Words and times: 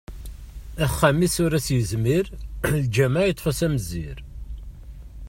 Axxam-is 0.85 1.35
ur 1.43 1.51
as-yezmir, 1.57 2.25
lǧameɛ 2.81 3.23
yeṭṭef-as 3.25 3.59
amezzir! 3.65 4.17